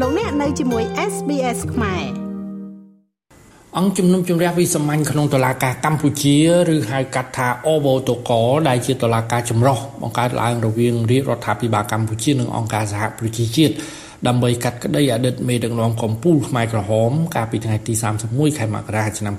[0.00, 2.04] លោកអ្នកនៅជាមួយ SBS ខ្មែរ
[3.78, 6.36] អង្គជំនុំជម្រះវិសាមញ្ញក្នុងតុលាការកម្ពុជា
[6.74, 8.30] ឬហៅកាត់ថាអវតក
[8.68, 13.74] ដែលជាតុលាការចម្រុះបង្កើតឡើងរវាងរាជរដ្ឋាភិបាលកម្ពុជានិងអង្គការសហប្រជាជាតិ
[14.26, 17.94] ដើម្បីកាត់ក្តីអតីតមេដឹកនាំកម្ពុជាខ្មែរក្រហម កាលពីថ្ងៃទី
[18.26, 19.34] 31ខែមករាឆ្នាំ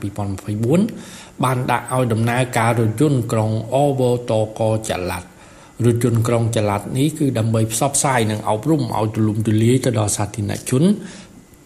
[0.73, 5.34] 2024បានដាក់ឲ្យដំណើរការរថយន្តក្រុងអវតកចល័ត
[5.83, 10.83] រថយន្តក្រុងចល័តនេះគឺដើម្បីផ្សព្វផ្សាយនិងអប់រំឲ្យទូលំទូលាយទៅដល់សាធារណជន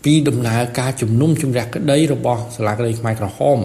[0.04, 3.60] ពីដំណើរការជំនុំជម្រះក្តីរបស់សាលាក្តីខ្មែរក្រហម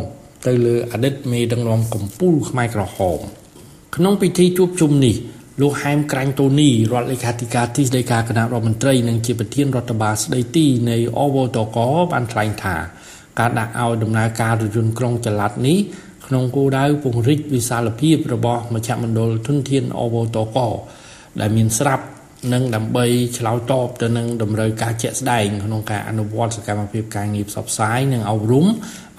[0.46, 3.18] ទៅលើអតីតមេដឹកនាំកម្ពុជាខ្មែរក្រហម
[3.96, 5.16] ក្នុងពិធីជួបជុំនេះ
[5.60, 11.78] លោកហែមក្រាញ់តូនីរដ្ឋលេខាធិការទីស្តីការគណៈរដ្ឋមន្ត្រីនិងជាប្រធានរដ្ឋបាលស្តីទីនៃអវតក
[12.12, 12.76] បានថ្លែងថា
[13.38, 15.78] ការដាក់ឲ្យដំណើរការរថយន្តក្រុងចល័តនេះ
[16.26, 20.58] ក្នុងគោលដៅពង្រីកវិសាលភាពរបស់មជ្ឈមណ្ឌលធនធានអវតក
[21.40, 22.04] ដែលមានស្រាប់
[22.52, 23.04] និងដើម្បី
[23.38, 28.66] ឆ្លើយតបទៅនឹងតម្រូវការជាក់ស្ដែងក្នុងការអនុវត្តសកម្មភាពការងារផ្សព្វផ្សាយនិងអប់រំ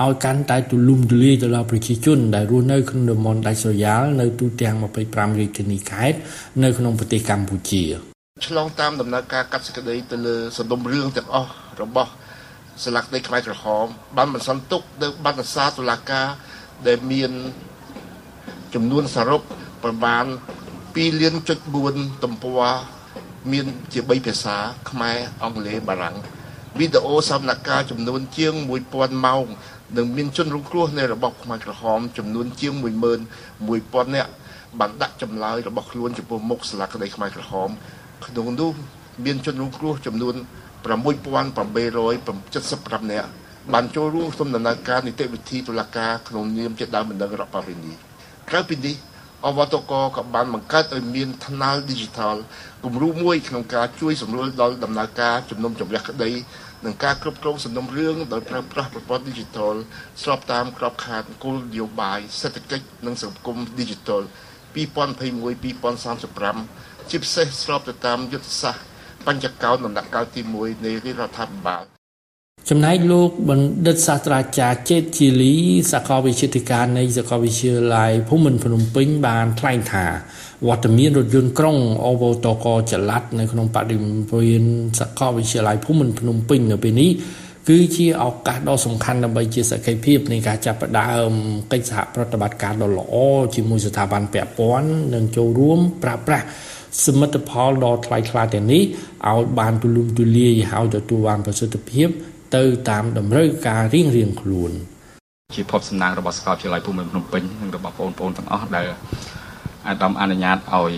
[0.03, 4.75] ឲ្យកាន់តែទូលំទូលាយទៅដល់ប្រជាជនដែលរស់នៅក្នុងតំបន់ដាច់ស្រយាលនៅទូទាំង
[5.07, 6.17] 25រាជធានីខេត្ត
[6.63, 7.83] នៅក្នុងប្រទេសកម្ពុជា
[8.47, 12.11] ឆ្លងតាមដំណើរការកាត់សេចក្តីទៅលើសំណុំរឿងទាំងអស់របស់
[12.83, 13.85] សាលាក្តីខ្មែរក្រហម
[14.17, 16.27] បានបន្សន្ទុកទៅបានអាសាតុលាការ
[16.87, 17.31] ដែលមាន
[18.73, 19.41] ចំនួនសរុប
[19.83, 20.25] ប្រមាណ
[20.73, 21.59] 2លានចុច
[21.91, 22.61] 4ទំព័រ
[23.51, 24.57] មានជា3ភាសា
[24.89, 26.15] ខ្មែរអង់គ្លេសបារាំង
[26.79, 28.53] វីដេអូសម្ដែងការចំនួនជាង
[28.89, 29.45] 1000ម៉ោង
[29.97, 32.73] និងមានជនរងគ្រោះនៃរបបខ្មែរក្រហមចំនួនជាង
[33.43, 34.31] 11000នាក់
[34.79, 37.69] បានដាក់ចម្លើយរបស់ខ្លួនចំពោះមុខសាលាក្តីខ្មែរក្រហម
[38.25, 38.71] ក្នុងនោះ
[39.25, 40.35] មានជនរងគ្រោះចំនួន
[40.85, 43.29] 6875នាក់
[43.73, 47.93] បានចូលរួមក្នុងដំណើរការនីតិវិធីតុលាការក្នុងនាមជាដើមបណ្ដឹងរដ្ឋបាលវិនី
[48.49, 48.95] ក្រៅពីនេះ
[49.45, 52.35] អវតកក៏បានបង្កើតឲ្យមានថ្នាល Digital
[52.83, 56.31] គំរូមួយក្នុងការជួយសម្រួលដល់ដំណើរការជំនុំជម្រះក្តី
[56.85, 59.75] និងការគ្រប់គ្រងសំណុំរឿងដោយប្រើប្រាស់ប្រព័ន្ធ Digital
[60.23, 64.21] ស្របតាមក្របខ័ណ្ឌគោលនយោបាយសេដ្ឋកិច្ចនិងសង្គម Digital
[64.75, 68.83] 2021-2035ជាពិសេសស្របទៅតាមយុទ្ធសាស្ត្រ
[69.27, 71.94] បញ្ចកោណដំណាក់កាលទី1នៃរដ្ឋាភិបាល
[72.69, 75.55] ចំណែកលោកបណ្ឌិតសាស្ត្រាចារ្យចេតជាលី
[75.91, 80.05] សាកលវិទ្យាធិការនៃសាកលវិទ្យាល័យភូមិន្ទភ្នំពេញបានថ្លែងថា
[80.67, 84.63] វត្តមានរថយន្តក្រុងអូវតកចល័តនៅក្នុងបរិវេណ
[84.99, 87.11] សាកលវិទ្យាល័យភូមិន្ទភ្នំពេញនៅពេលនេះ
[87.69, 91.31] គឺជាឱកាសដ៏សំខាន់ដើម្បីជាសក្ខីភាពនៃការចាប់ផ្ដើម
[91.71, 93.15] កិច្ចសហប្រតិបត្តិការដ៏ល្អ
[93.55, 96.45] ជាមួយស្ថាប័នពាក់ព័ន្ធនិងចូលរួមប្រើប្រាស់
[97.05, 98.83] សមិទ្ធផលដ៏ថ្លៃថ្លាទាំងនេះ
[99.29, 102.09] ឲ្យបានទូលំទូលាយហើយទទួលបានប្រសិទ្ធភាព
[102.55, 104.71] ទៅតាមតម្រូវការរៀងរៀងខ្លួន
[105.55, 108.85] ជាភពសំណាងរបស់សាកលវិទ្យាល័យភូមិន្ទភ្នំពេញនិងរបស់បងប្អូនទាំងអស់ដែល
[109.87, 110.93] អាដាមអនុញ្ញាតឲ្យ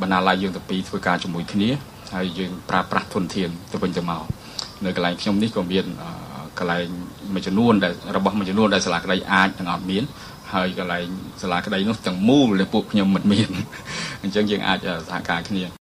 [0.00, 1.68] បណ្ណាល័យយើងទៅពីរធ្វើការជាមួយគ្នា
[2.14, 4.24] ហើយយើងប្រើប្រាស់ធនធានទៅវិញទៅមក
[4.84, 5.84] នៅកន្លែងខ្ញុំនេះក៏មាន
[6.58, 6.86] កន្លែង
[7.34, 10.02] មួយចំនួនដែលរបស់មួយចំនួនដែលសាលាក្តីអាចនឹងអត់មាន
[10.52, 11.06] ហើយកន្លែង
[11.42, 13.48] សាលាក្តីនោះទាំងមូលដែលពួកខ្ញុំមិនមាន
[14.22, 14.78] អញ្ចឹងយើងអាច
[15.08, 15.79] សហការគ្នា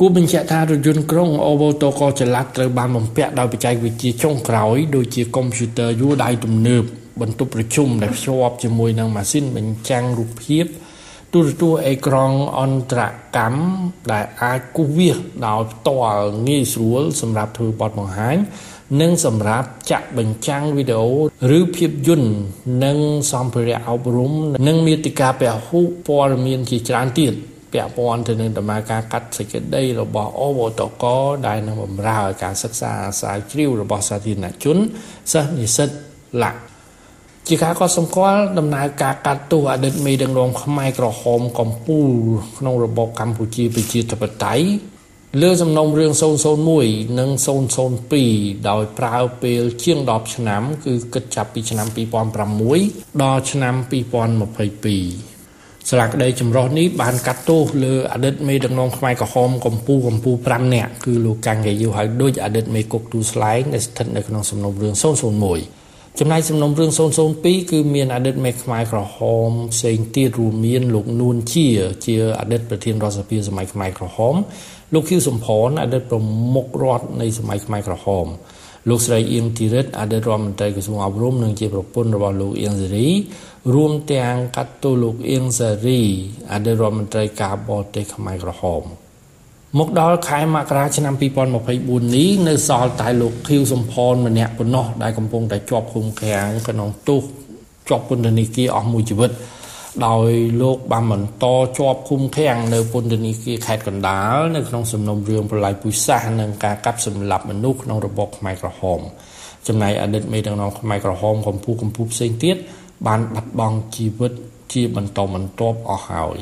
[0.00, 6.84] គួរបញ្ជាក់ថារថយន្តក្រុងអូវតូកចល័តត្រូវបានបំពាក់ដោយបច្ចេកវិទ្យាចុងក្រោយដូចជាកុំព្យូទ័រយួរដៃទំនើប
[7.20, 10.64] បន្ទប់ប្រជុំដែលភ្ជាប់ជាមួយនឹងម៉ាស៊ីនបញ្ចាំងរូបភាព
[11.32, 13.00] ទូរទស្សន៍អេក្រង់អន្តរ
[13.36, 13.62] កម្ម
[14.12, 15.16] ដែលអាចគូសវាស
[15.46, 18.36] ដោយផ្ទាល់ងាយស្រួលសម្រាប់ធ្វើបទបង្ហាញ
[19.00, 21.12] និងសម្រាប់ចាក់បញ្ចាំងវីដេអូ
[21.58, 22.30] ឬភាពយន្ត
[22.84, 22.98] និង
[23.32, 24.32] សម្ភារៈអប់រំ
[24.66, 27.34] និងមាតិកាពហុព័ត៌មានជាច្រើនទៀត
[27.74, 31.04] ពាក់ព័ន្ធទៅនឹងដំណើរការកាត់សេចក្តីរបស់អវតក
[31.46, 34.76] ដែលនឹងបម្រើឲ្យការសិក្សាអាស្រ័យជ្រាវរបស់សាធារណជន
[35.32, 35.88] សិស្សនិស្សិត
[36.42, 36.58] លក្ខ
[37.48, 44.66] ជាការកត់សម្គាល់ដំណើរការកាត់ទោសអតីតមេដឹកនាំខ្មែរក្រហមកម្ពុជាក្នុងរបបកម្ពុជាប្រជាធិបតេយ្យ
[45.42, 46.12] លើសំណុំរឿង
[46.64, 47.30] 001និង
[47.98, 51.86] 002ដោយប្រើពេលជាង10ឆ្នាំ គឺគិតចាប់ពីឆ្នាំ
[52.54, 55.23] 2006ដល់ឆ្នាំ2022
[55.90, 64.94] សាលាក្តីចម្រុះនេះបានកាត់ទោសលើអតីតមេដឹកនាំខ្មែរក្រហមកម្ពុជាកម្ពុជា5នាក់គឺលោកកាំងកេយូហៅដូចអតីតមេគុកទូស្លែងដែលស្ថិតនៅក្នុងសំណុំរឿង
[65.56, 66.90] 001ចំណែកសំណុំរឿង
[67.30, 71.68] 002គឺមានអតីតមេខ្មែរក្រហមផ្សេងទៀតរួមមានលោកនួនជា
[72.06, 74.34] ជាអតីតប្រធានរដ្ឋសភាសម័យខ្មែរក្រហម
[74.94, 76.18] លោកខៀវសំផនអតីតប្រ
[76.54, 78.26] មុខរដ្ឋនៃសម័យខ្មែរក្រហម
[78.88, 83.08] លោកស្រីអៀងធីរិតអតីតរដ្ឋមន្ត្រីក្រសួងអប់រំនិងជាប្រពន្ធរបស់លោកអៀងសេរី
[83.74, 86.00] រួមទាំងកាត់ទោសលោកអៀងសេរី
[86.52, 88.82] អតីតរដ្ឋមន្ត្រីការបរទេសខ្មែរក្រហម
[89.78, 91.14] មកដល់ខែមករាឆ្នាំ
[91.60, 97.22] 2024នេះនៅសល់តែលោកខៀវសំផនម្នាក់ប៉ុណ្ណោះដែលកំពុងតែជាប់ឃុំឃាំងក្នុងទោស
[97.88, 99.30] ជាប់ពន្ធនាគារអស់មួយជីវិត
[100.06, 100.30] ដោយ
[100.60, 101.44] លោកបានបន្ត
[101.78, 109.00] ជាប់ឃុំឃាំងនៅពន្ធនាគារខេត្តកណ្ដាលនៅក្នុងសំណុំរឿងប្រល័យពូជសាសន៍និងការកាប់សម្លាប់មនុស្សក្នុងរបបខ្មែរក្រហម
[109.66, 112.56] ចំណែកអតីតមេដឹកនាំខ្មែរក្រហមកម្ពុជាកម្ពុជាផ្សេងទៀត
[113.06, 114.32] បានបាត់បង់ជីវិត
[114.72, 116.38] ជាបន្តបន្ទាប់អស់ហើយ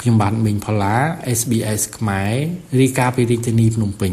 [0.00, 0.94] ខ្ញុំបាទមីងផល្លា
[1.38, 2.32] SBS ខ្មែរ
[2.78, 4.12] រីកាពីរាជធានីភ្នំពេញ